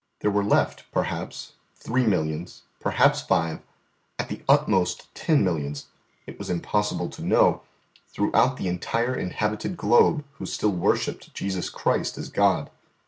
There 0.21 0.31
were 0.31 0.43
left, 0.43 0.85
perhaps, 0.91 1.51
three 1.75 2.07
millions, 2.07 2.63
perhaps 2.79 3.21
five, 3.21 3.59
at 4.17 4.29
the 4.29 4.41
utmost 4.49 5.13
ten 5.13 5.43
millions 5.43 5.89
it 6.25 6.39
was 6.39 6.49
impossible 6.49 7.07
to 7.09 7.23
know 7.23 7.61
throughout 8.09 8.57
the 8.57 8.67
entire 8.67 9.13
inhabited 9.13 9.77
globe 9.77 10.23
who 10.39 10.47
still 10.47 10.71
worshipped 10.73 11.35
Jesus 11.35 11.69
Christ 11.69 12.17
as 12.17 12.29
God. 12.29 12.71